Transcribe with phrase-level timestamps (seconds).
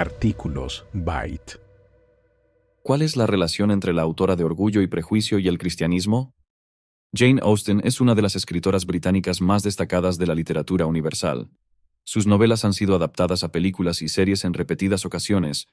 [0.00, 1.60] Artículos Byte.
[2.82, 6.34] ¿Cuál es la relación entre la autora de Orgullo y Prejuicio y el cristianismo?
[7.12, 11.50] Jane Austen es una de las escritoras británicas más destacadas de la literatura universal.
[12.02, 15.66] Sus novelas han sido adaptadas a películas y series en repetidas ocasiones,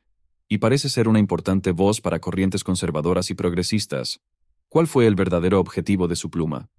[0.50, 4.20] y parece ser una importante voz para corrientes conservadoras y progresistas.
[4.68, 6.70] ¿Cuál fue el verdadero objetivo de su pluma?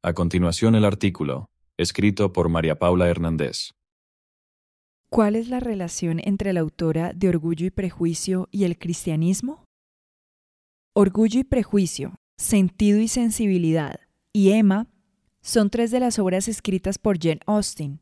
[0.00, 3.74] A continuación el artículo, escrito por María Paula Hernández.
[5.14, 9.62] ¿Cuál es la relación entre la autora de Orgullo y Prejuicio y el cristianismo?
[10.92, 14.00] Orgullo y Prejuicio, Sentido y Sensibilidad
[14.32, 14.88] y Emma
[15.40, 18.00] son tres de las obras escritas por Jane Austen.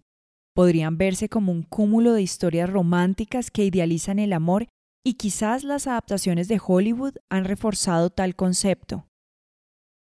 [0.54, 4.68] Podrían verse como un cúmulo de historias románticas que idealizan el amor
[5.04, 9.06] y quizás las adaptaciones de Hollywood han reforzado tal concepto.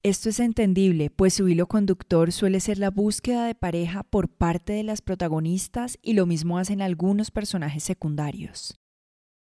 [0.05, 4.73] Esto es entendible, pues su hilo conductor suele ser la búsqueda de pareja por parte
[4.73, 8.75] de las protagonistas y lo mismo hacen algunos personajes secundarios.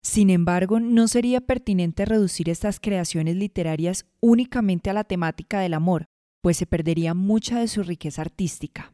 [0.02, 6.06] Sin embargo, no sería pertinente reducir estas creaciones literarias únicamente a la temática del amor,
[6.42, 8.94] pues se perdería mucha de su riqueza artística.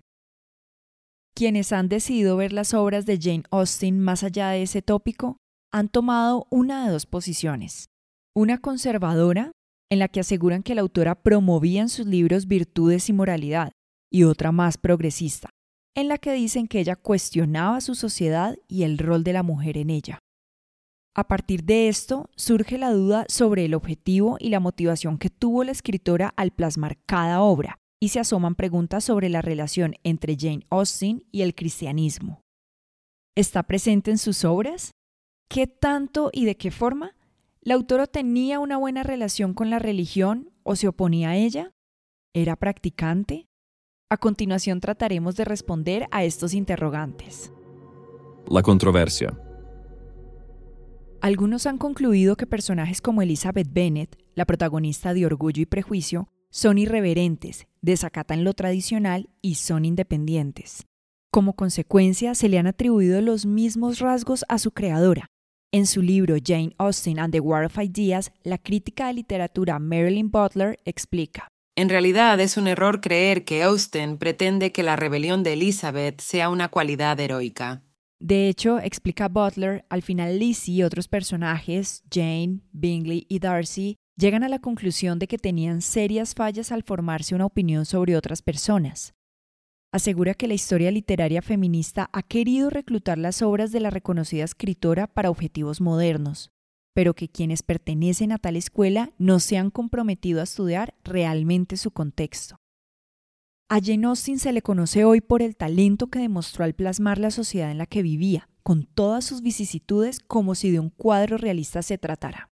[1.36, 5.38] Quienes han decidido ver las obras de Jane Austen más allá de ese tópico
[5.72, 7.86] han tomado una de dos posiciones.
[8.36, 9.52] Una conservadora,
[9.92, 13.74] en la que aseguran que la autora promovía en sus libros virtudes y moralidad,
[14.10, 15.50] y otra más progresista,
[15.96, 19.78] en la que dicen que ella cuestionaba su sociedad y el rol de la mujer
[19.78, 20.20] en ella.
[21.14, 25.66] A partir de esto surge la duda sobre el objetivo y la motivación que tuvo
[25.66, 30.66] la escritora al plasmar cada obra, y se asoman preguntas sobre la relación entre Jane
[30.70, 32.42] Austen y el cristianismo.
[33.36, 34.92] ¿Está presente en sus obras?
[35.50, 37.14] ¿Qué tanto y de qué forma?
[37.64, 41.76] ¿La autora tenía una buena relación con la religión o se oponía a ella?
[42.34, 43.50] ¿Era practicante?
[44.10, 47.54] A continuación trataremos de responder a estos interrogantes.
[48.50, 49.40] La controversia.
[51.22, 56.80] Algunos han concluido que personajes como Elizabeth Bennet, la protagonista de Orgullo y Prejuicio, son
[56.80, 60.88] irreverentes, desacatan lo tradicional y son independientes.
[61.30, 65.30] Como consecuencia, se le han atribuido los mismos rasgos a su creadora,
[65.72, 70.30] en su libro Jane Austen and the War of Ideas, la crítica de literatura Marilyn
[70.30, 71.48] Butler explica.
[71.78, 76.50] En realidad es un error creer que Austen pretende que la rebelión de Elizabeth sea
[76.50, 77.84] una cualidad heroica.
[78.20, 84.44] De hecho, explica Butler, al final Lizzie y otros personajes, Jane, Bingley y Darcy, llegan
[84.44, 89.16] a la conclusión de que tenían serias fallas al formarse una opinión sobre otras personas
[89.92, 95.08] asegura que la historia literaria feminista ha querido reclutar las obras de la reconocida escritora
[95.08, 96.52] para objetivos modernos,
[96.94, 101.92] pero que quienes pertenecen a tal escuela no se han comprometido a estudiar realmente su
[101.92, 102.58] contexto.
[103.70, 107.32] A Jane Austen se le conoce hoy por el talento que demostró al plasmar la
[107.32, 111.82] sociedad en la que vivía, con todas sus vicisitudes como si de un cuadro realista
[111.82, 112.50] se tratara.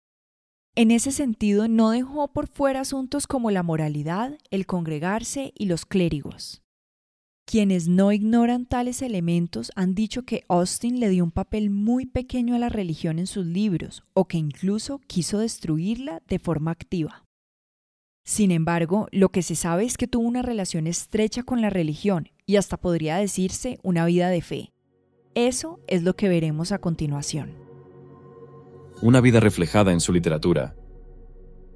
[0.75, 5.85] En ese sentido, no dejó por fuera asuntos como la moralidad, el congregarse y los
[5.85, 6.62] clérigos.
[7.53, 12.55] Quienes no ignoran tales elementos han dicho que Austin le dio un papel muy pequeño
[12.55, 17.25] a la religión en sus libros, o que incluso quiso destruirla de forma activa.
[18.25, 22.29] Sin embargo, lo que se sabe es que tuvo una relación estrecha con la religión
[22.47, 24.73] y hasta podría decirse una vida de fe.
[25.35, 27.51] Eso es lo que veremos a continuación.
[29.03, 30.75] Una vida reflejada en su literatura,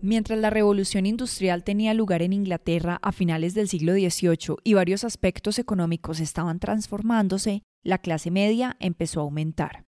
[0.01, 5.03] Mientras la revolución industrial tenía lugar en Inglaterra a finales del siglo XVIII y varios
[5.03, 9.85] aspectos económicos estaban transformándose, la clase media empezó a aumentar.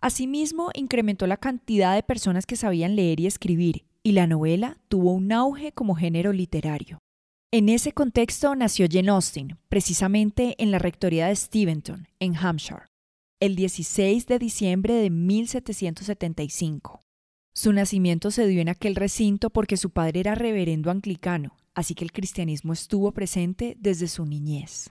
[0.00, 5.12] Asimismo, incrementó la cantidad de personas que sabían leer y escribir, y la novela tuvo
[5.12, 6.98] un auge como género literario.
[7.52, 12.86] En ese contexto nació Jane Austen, precisamente en la rectoría de Steventon, en Hampshire,
[13.40, 17.02] el 16 de diciembre de 1775.
[17.54, 22.04] Su nacimiento se dio en aquel recinto porque su padre era reverendo anglicano, así que
[22.04, 24.90] el cristianismo estuvo presente desde su niñez.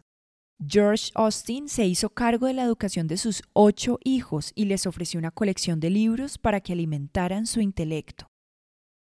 [0.64, 5.18] George Austin se hizo cargo de la educación de sus ocho hijos y les ofreció
[5.18, 8.28] una colección de libros para que alimentaran su intelecto.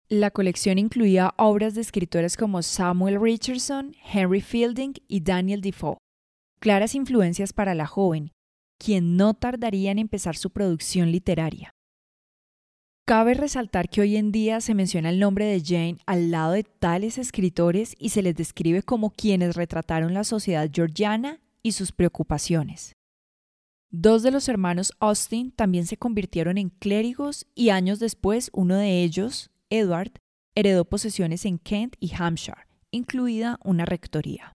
[0.07, 5.98] La colección incluía obras de escritores como Samuel Richardson, Henry Fielding y Daniel Defoe,
[6.62, 8.31] claras influencias para la joven,
[8.80, 11.73] quien no tardaría en empezar su producción literaria.
[13.06, 16.64] Cabe resaltar que hoy en día se menciona el nombre de Jane al lado de
[16.64, 22.96] tales escritores y se les describe como quienes retrataron la sociedad georgiana y sus preocupaciones.
[23.92, 29.04] Dos de los hermanos Austin también se convirtieron en clérigos y años después uno de
[29.04, 30.14] ellos, Edward,
[30.56, 34.54] heredó posesiones en Kent y Hampshire, incluida una rectoría.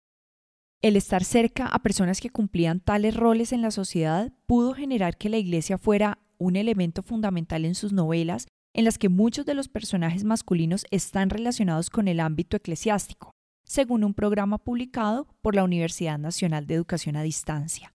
[0.81, 5.29] El estar cerca a personas que cumplían tales roles en la sociedad pudo generar que
[5.29, 9.69] la iglesia fuera un elemento fundamental en sus novelas en las que muchos de los
[9.69, 13.33] personajes masculinos están relacionados con el ámbito eclesiástico,
[13.65, 17.93] según un programa publicado por la Universidad Nacional de Educación a Distancia.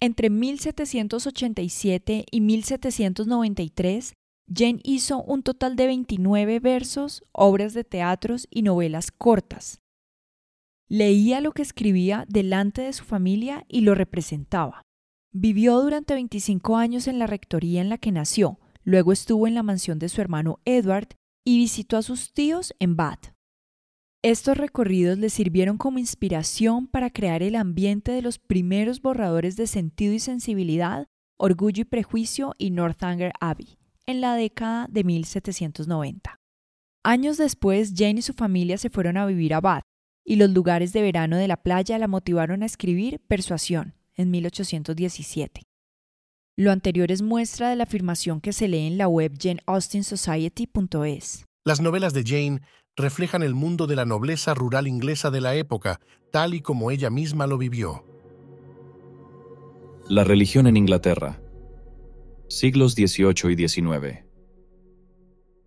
[0.00, 4.14] Entre 1787 y 1793,
[4.52, 9.80] Jane hizo un total de 29 versos, obras de teatros y novelas cortas.
[10.88, 14.82] Leía lo que escribía delante de su familia y lo representaba.
[15.32, 19.62] Vivió durante 25 años en la rectoría en la que nació, luego estuvo en la
[19.62, 21.10] mansión de su hermano Edward
[21.44, 23.32] y visitó a sus tíos en Bath.
[24.22, 29.68] Estos recorridos le sirvieron como inspiración para crear el ambiente de los primeros borradores de
[29.68, 31.06] sentido y sensibilidad,
[31.38, 36.40] Orgullo y Prejuicio y Northanger Abbey, en la década de 1790.
[37.04, 39.84] Años después, Jane y su familia se fueron a vivir a Bath,
[40.24, 45.62] y los lugares de verano de la playa la motivaron a escribir Persuasión, en 1817.
[46.56, 51.46] Lo anterior es muestra de la afirmación que se lee en la web janeaustinsociety.es.
[51.64, 52.60] Las novelas de Jane
[52.96, 56.00] reflejan el mundo de la nobleza rural inglesa de la época,
[56.30, 58.04] tal y como ella misma lo vivió.
[60.08, 61.40] La religión en Inglaterra.
[62.48, 64.24] Siglos XVIII y XIX.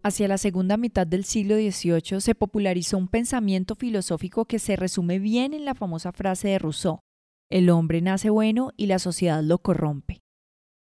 [0.03, 5.17] Hacia la segunda mitad del siglo XVIII se popularizó un pensamiento filosófico que se resume
[5.17, 6.99] bien en la famosa frase de Rousseau,
[7.53, 10.23] el hombre nace bueno y la sociedad lo corrompe.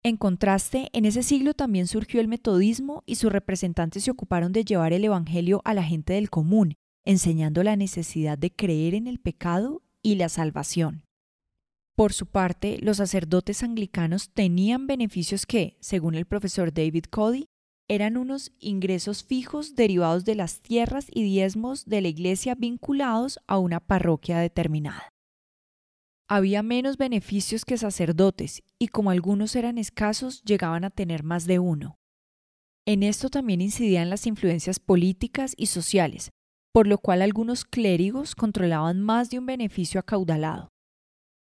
[0.03, 4.67] En contraste, en ese siglo también surgió el metodismo y sus representantes se ocuparon de
[4.67, 6.75] llevar el Evangelio a la gente del común,
[7.07, 11.07] enseñando la necesidad de creer en el pecado y la salvación.
[11.97, 17.47] Por su parte, los sacerdotes anglicanos tenían beneficios que, según el profesor David Cody,
[17.89, 23.57] eran unos ingresos fijos derivados de las tierras y diezmos de la iglesia vinculados a
[23.57, 25.11] una parroquia determinada
[26.31, 31.59] había menos beneficios que sacerdotes y como algunos eran escasos llegaban a tener más de
[31.59, 31.99] uno.
[32.87, 36.31] En esto también incidían las influencias políticas y sociales,
[36.73, 40.69] por lo cual algunos clérigos controlaban más de un beneficio acaudalado.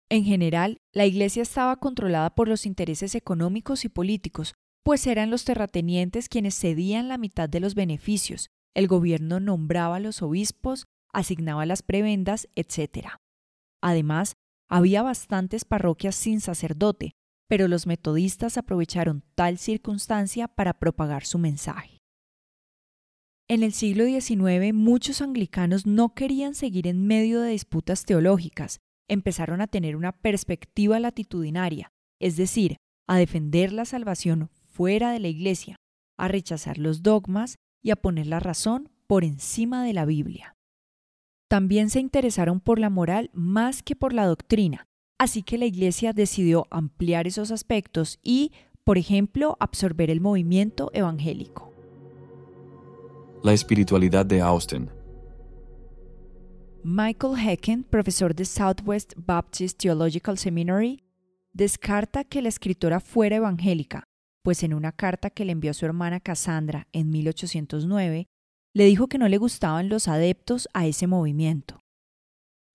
[0.09, 4.55] En general, la Iglesia estaba controlada por los intereses económicos y políticos,
[4.85, 10.01] pues eran los terratenientes quienes cedían la mitad de los beneficios, el gobierno nombraba a
[10.01, 13.09] los obispos, asignaba las prebendas, etc.
[13.83, 14.37] Además,
[14.69, 17.13] había bastantes parroquias sin sacerdote,
[17.49, 21.99] pero los metodistas aprovecharon tal circunstancia para propagar su mensaje.
[23.49, 29.61] En el siglo XIX muchos anglicanos no querían seguir en medio de disputas teológicas, empezaron
[29.61, 32.77] a tener una perspectiva latitudinaria, es decir,
[33.07, 35.77] a defender la salvación fuera de la Iglesia,
[36.19, 40.56] a rechazar los dogmas y a poner la razón por encima de la Biblia.
[41.49, 46.13] También se interesaron por la moral más que por la doctrina, así que la Iglesia
[46.13, 48.51] decidió ampliar esos aspectos y,
[48.83, 51.73] por ejemplo, absorber el movimiento evangélico.
[53.45, 54.91] La espiritualidad de Austin.
[56.83, 61.05] Michael Hecken, profesor de Southwest Baptist Theological Seminary,
[61.53, 64.09] descarta que la escritora fuera evangélica,
[64.43, 68.29] pues en una carta que le envió a su hermana Cassandra en 1809,
[68.77, 71.81] le dijo que no le gustaban los adeptos a ese movimiento.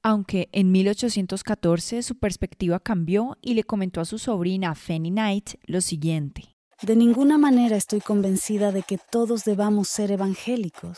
[0.02, 5.80] Aunque en 1814 su perspectiva cambió y le comentó a su sobrina Fanny Knight lo
[5.80, 6.56] siguiente.
[6.82, 10.98] De ninguna manera estoy convencida de que todos debamos ser evangélicos,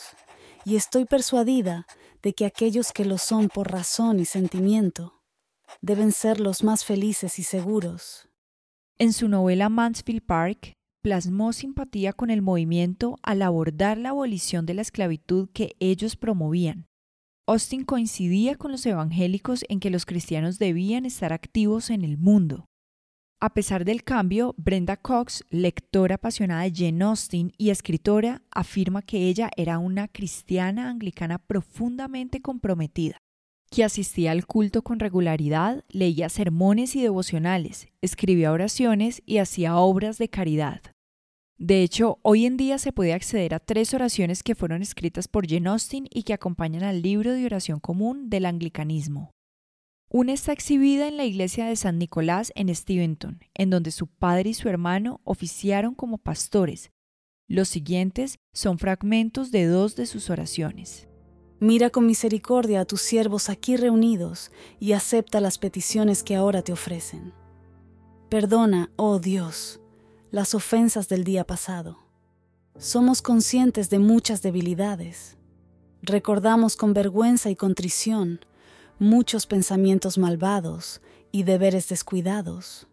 [0.64, 1.86] y estoy persuadida
[2.22, 5.22] de que aquellos que lo son por razón y sentimiento
[5.82, 8.30] deben ser los más felices y seguros.
[8.98, 14.74] En su novela Mansfield Park, plasmó simpatía con el movimiento al abordar la abolición de
[14.74, 16.88] la esclavitud que ellos promovían.
[17.46, 22.66] Austin coincidía con los evangélicos en que los cristianos debían estar activos en el mundo.
[23.42, 29.28] A pesar del cambio, Brenda Cox, lectora apasionada de Jane Austen y escritora, afirma que
[29.28, 33.18] ella era una cristiana anglicana profundamente comprometida,
[33.70, 40.18] que asistía al culto con regularidad, leía sermones y devocionales, escribía oraciones y hacía obras
[40.18, 40.93] de caridad.
[41.58, 45.48] De hecho, hoy en día se puede acceder a tres oraciones que fueron escritas por
[45.48, 49.32] Jane Austen y que acompañan al libro de oración común del anglicanismo.
[50.10, 54.52] Una está exhibida en la iglesia de San Nicolás en Steventon, en donde su padre
[54.52, 56.92] y su hermano oficiaron como pastores.
[57.48, 61.08] Los siguientes son fragmentos de dos de sus oraciones.
[61.60, 66.74] Mira con misericordia a tus siervos aquí reunidos y acepta las peticiones que ahora te
[66.74, 67.34] ofrecen.
[68.30, 69.80] Perdona, oh Dios,
[70.34, 72.00] las ofensas del día pasado.
[72.80, 75.38] Somos conscientes de muchas debilidades.
[76.02, 78.40] Recordamos con vergüenza y contrición
[78.98, 82.88] muchos pensamientos malvados y deberes descuidados.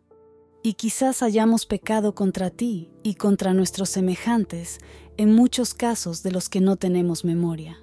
[0.62, 4.78] Y quizás hayamos pecado contra ti y contra nuestros semejantes
[5.16, 7.78] en muchos casos de los que no tenemos memoria.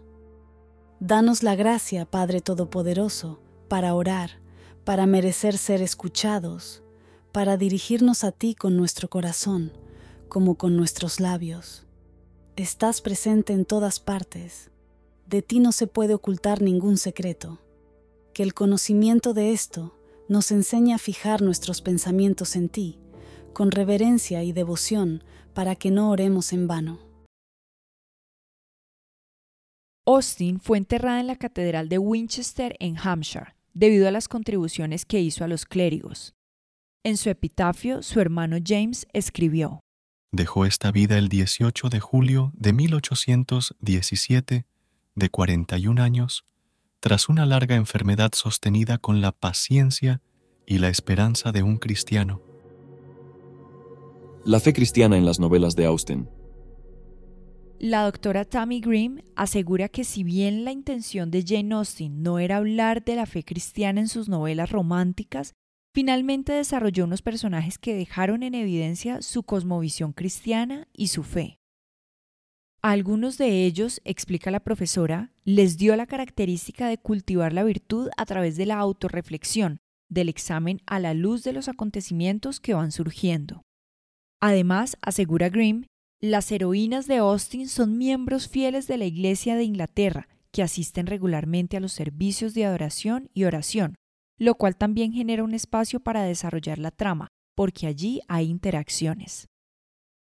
[1.00, 4.40] Danos la gracia, Padre Todopoderoso, para orar,
[4.84, 6.84] para merecer ser escuchados,
[7.38, 9.72] para dirigirnos a ti con nuestro corazón,
[10.28, 11.86] como con nuestros labios.
[12.56, 14.72] Estás presente en todas partes.
[15.28, 17.62] De ti no se puede ocultar ningún secreto.
[18.34, 19.96] Que el conocimiento de esto
[20.28, 22.98] nos enseñe a fijar nuestros pensamientos en ti,
[23.54, 26.98] con reverencia y devoción, para que no oremos en vano.
[30.08, 35.20] Austin fue enterrada en la Catedral de Winchester en Hampshire, debido a las contribuciones que
[35.20, 36.34] hizo a los clérigos.
[37.04, 39.80] En su epitafio, su hermano James escribió,
[40.32, 44.66] Dejó esta vida el 18 de julio de 1817,
[45.16, 46.46] de 41 años,
[47.00, 50.22] tras una larga enfermedad sostenida con la paciencia
[50.66, 52.42] y la esperanza de un cristiano.
[54.44, 56.30] La fe cristiana en las novelas de Austen.
[57.80, 62.58] La doctora Tammy Grimm asegura que si bien la intención de Jane Austen no era
[62.58, 65.54] hablar de la fe cristiana en sus novelas románticas,
[65.94, 71.58] finalmente desarrolló unos personajes que dejaron en evidencia su cosmovisión cristiana y su fe.
[72.82, 78.10] A algunos de ellos, explica la profesora, les dio la característica de cultivar la virtud
[78.18, 79.80] a través de la autorreflexión,
[80.10, 83.64] del examen a la luz de los acontecimientos que van surgiendo.
[84.40, 85.86] Además, asegura Grimm,
[86.22, 91.78] las heroínas de Austin son miembros fieles de la Iglesia de Inglaterra, que asisten regularmente
[91.78, 93.96] a los servicios de adoración y oración,
[94.38, 99.48] lo cual también genera un espacio para desarrollar la trama, porque allí hay interacciones.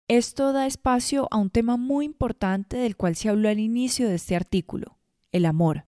[0.08, 4.16] Esto da espacio a un tema muy importante del cual se habló al inicio de
[4.16, 4.98] este artículo,
[5.30, 5.86] el amor.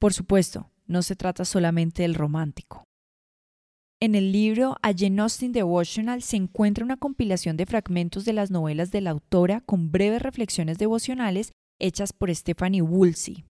[0.00, 2.84] Por supuesto, no se trata solamente del romántico.
[4.02, 8.50] En el libro A Jane Austen Devotional se encuentra una compilación de fragmentos de las
[8.50, 13.44] novelas de la autora con breves reflexiones devocionales hechas por Stephanie Woolsey.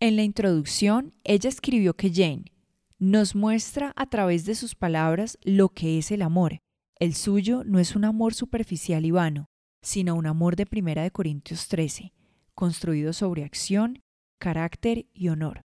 [0.00, 2.53] En la introducción, ella escribió que Jane
[2.98, 6.58] nos muestra a través de sus palabras lo que es el amor.
[6.98, 9.46] El suyo no es un amor superficial y vano,
[9.82, 12.12] sino un amor de Primera de Corintios 13,
[12.54, 14.00] construido sobre acción,
[14.38, 15.60] carácter y honor.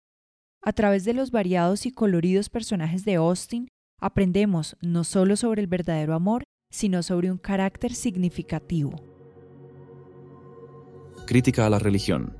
[0.61, 3.67] A través de los variados y coloridos personajes de Austin,
[3.99, 9.01] aprendemos no solo sobre el verdadero amor, sino sobre un carácter significativo.
[11.25, 12.37] Crítica a la religión.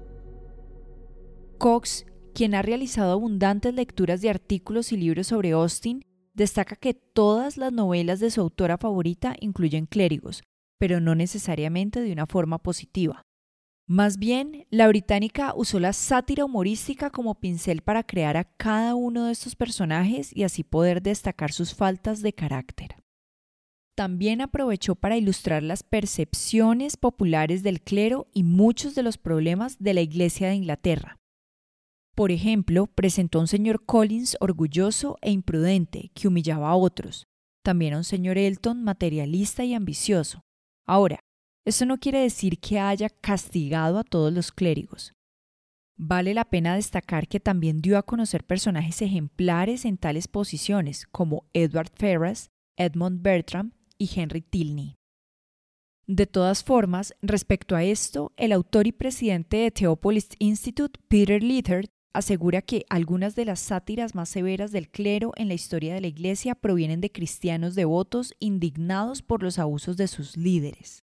[1.58, 7.56] Cox, quien ha realizado abundantes lecturas de artículos y libros sobre Austin, destaca que todas
[7.56, 10.44] las novelas de su autora favorita incluyen clérigos,
[10.78, 13.22] pero no necesariamente de una forma positiva.
[13.88, 19.26] Más bien, la británica usó la sátira humorística como pincel para crear a cada uno
[19.26, 22.98] de estos personajes y así poder destacar sus faltas de carácter.
[23.96, 29.94] También aprovechó para ilustrar las percepciones populares del clero y muchos de los problemas de
[29.94, 31.18] la Iglesia de Inglaterra.
[32.16, 37.26] Por ejemplo, presentó a un señor Collins orgulloso e imprudente que humillaba a otros,
[37.62, 40.42] también a un señor Elton materialista y ambicioso.
[40.88, 41.20] Ahora,
[41.66, 45.12] esto no quiere decir que haya castigado a todos los clérigos.
[45.98, 51.46] Vale la pena destacar que también dio a conocer personajes ejemplares en tales posiciones como
[51.54, 54.96] Edward Ferrars, Edmund Bertram y Henry Tilney.
[56.08, 61.90] De todas formas, respecto a esto, el autor y presidente de Theopolis Institute, Peter Leithert,
[62.16, 66.08] asegura que algunas de las sátiras más severas del clero en la historia de la
[66.08, 71.04] Iglesia provienen de cristianos devotos indignados por los abusos de sus líderes.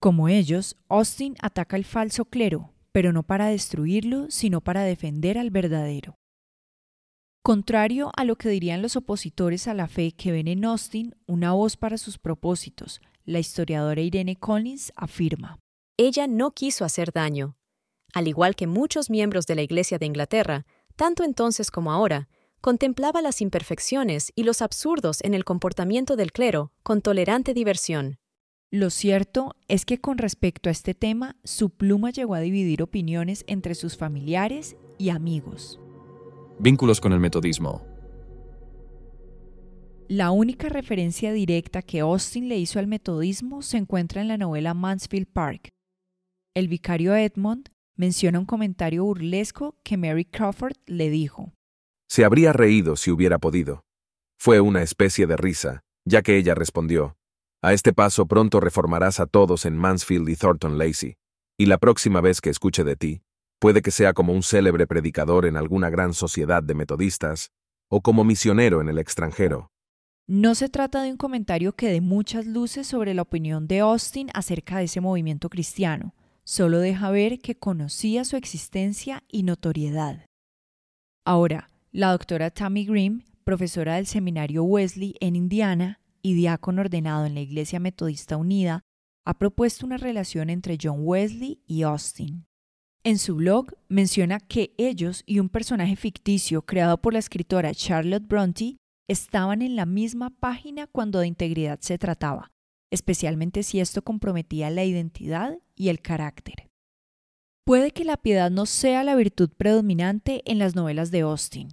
[0.00, 5.50] Como ellos, Austin ataca al falso clero, pero no para destruirlo, sino para defender al
[5.50, 6.16] verdadero.
[7.44, 11.52] Contrario a lo que dirían los opositores a la fe que ven en Austin una
[11.52, 15.58] voz para sus propósitos, la historiadora Irene Collins afirma.
[15.96, 17.56] Ella no quiso hacer daño.
[18.12, 20.66] Al igual que muchos miembros de la Iglesia de Inglaterra,
[20.96, 22.28] tanto entonces como ahora,
[22.60, 28.18] contemplaba las imperfecciones y los absurdos en el comportamiento del clero con tolerante diversión.
[28.70, 33.44] Lo cierto es que con respecto a este tema, su pluma llegó a dividir opiniones
[33.46, 35.80] entre sus familiares y amigos.
[36.58, 37.82] Vínculos con el metodismo.
[40.08, 44.74] La única referencia directa que Austin le hizo al metodismo se encuentra en la novela
[44.74, 45.68] Mansfield Park.
[46.54, 51.52] El vicario Edmond menciona un comentario burlesco que Mary Crawford le dijo.
[52.08, 53.84] Se habría reído si hubiera podido.
[54.38, 57.16] Fue una especie de risa, ya que ella respondió,
[57.64, 61.14] a este paso pronto reformarás a todos en Mansfield y Thornton Lacey,
[61.56, 63.22] y la próxima vez que escuche de ti,
[63.60, 67.52] puede que sea como un célebre predicador en alguna gran sociedad de metodistas,
[67.88, 69.70] o como misionero en el extranjero.
[70.26, 74.28] No se trata de un comentario que dé muchas luces sobre la opinión de Austin
[74.34, 76.16] acerca de ese movimiento cristiano,
[76.52, 80.26] solo deja ver que conocía su existencia y notoriedad.
[81.24, 87.32] Ahora, la doctora Tammy Grimm, profesora del seminario Wesley en Indiana y diácono ordenado en
[87.32, 88.82] la Iglesia Metodista Unida,
[89.24, 92.44] ha propuesto una relación entre John Wesley y Austin.
[93.02, 98.28] En su blog menciona que ellos y un personaje ficticio creado por la escritora Charlotte
[98.28, 98.76] Bronte
[99.08, 102.50] estaban en la misma página cuando de integridad se trataba,
[102.92, 106.68] especialmente si esto comprometía la identidad y el carácter.
[107.64, 111.70] Puede que la piedad no sea la virtud predominante en las novelas de Austin,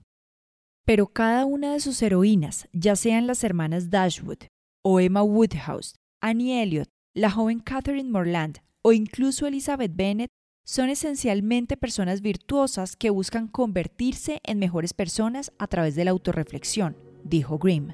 [0.86, 4.46] pero cada una de sus heroínas, ya sean las hermanas Dashwood
[4.84, 10.30] o Emma Woodhouse, Annie Elliot, la joven Catherine Morland o incluso Elizabeth Bennet,
[10.66, 16.96] son esencialmente personas virtuosas que buscan convertirse en mejores personas a través de la autorreflexión,
[17.24, 17.90] dijo Grimm.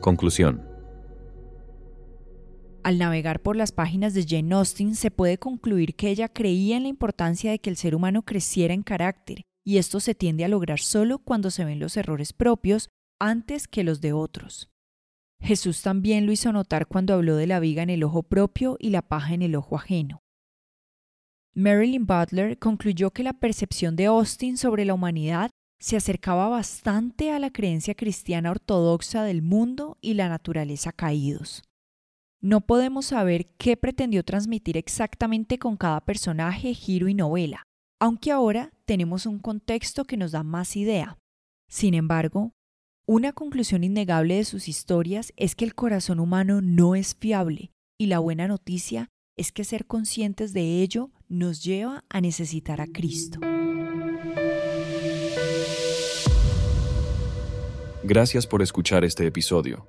[0.00, 0.75] Conclusión.
[2.86, 6.84] Al navegar por las páginas de Jane Austen se puede concluir que ella creía en
[6.84, 10.48] la importancia de que el ser humano creciera en carácter, y esto se tiende a
[10.48, 12.88] lograr solo cuando se ven los errores propios
[13.20, 14.70] antes que los de otros.
[15.42, 18.90] Jesús también lo hizo notar cuando habló de la viga en el ojo propio y
[18.90, 20.22] la paja en el ojo ajeno.
[21.56, 25.50] Marilyn Butler concluyó que la percepción de Austin sobre la humanidad
[25.80, 31.64] se acercaba bastante a la creencia cristiana ortodoxa del mundo y la naturaleza caídos.
[32.42, 37.62] No podemos saber qué pretendió transmitir exactamente con cada personaje, giro y novela,
[37.98, 41.18] aunque ahora tenemos un contexto que nos da más idea.
[41.68, 42.52] Sin embargo,
[43.06, 48.06] una conclusión innegable de sus historias es que el corazón humano no es fiable y
[48.06, 53.40] la buena noticia es que ser conscientes de ello nos lleva a necesitar a Cristo.
[58.04, 59.88] Gracias por escuchar este episodio.